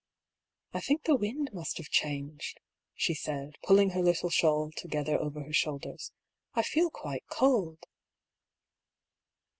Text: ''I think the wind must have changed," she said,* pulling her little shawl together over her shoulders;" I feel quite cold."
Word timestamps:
''I 0.73 0.81
think 0.83 1.03
the 1.03 1.15
wind 1.15 1.51
must 1.53 1.77
have 1.77 1.89
changed," 1.89 2.59
she 2.95 3.13
said,* 3.13 3.59
pulling 3.63 3.91
her 3.91 4.01
little 4.01 4.31
shawl 4.31 4.71
together 4.75 5.15
over 5.19 5.43
her 5.43 5.53
shoulders;" 5.53 6.11
I 6.55 6.63
feel 6.63 6.89
quite 6.89 7.27
cold." 7.27 7.85